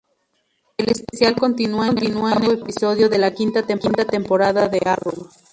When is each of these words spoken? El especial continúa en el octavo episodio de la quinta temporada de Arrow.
El 0.77 0.89
especial 0.89 1.35
continúa 1.35 1.85
en 1.85 1.99
el 1.99 2.17
octavo 2.17 2.51
episodio 2.51 3.07
de 3.07 3.19
la 3.19 3.35
quinta 3.35 3.61
temporada 3.67 4.67
de 4.67 4.81
Arrow. 4.83 5.29